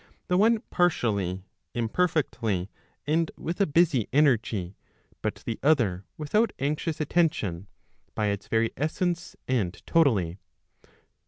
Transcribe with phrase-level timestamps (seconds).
[0.29, 1.43] the one partially,
[1.75, 2.71] imperfectly,
[3.05, 4.75] and with a busy energy,
[5.21, 7.67] but the other without anxious attention,
[8.15, 10.39] by its very essence, and totally